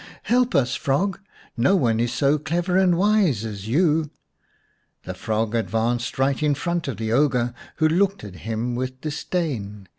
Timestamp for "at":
8.23-8.37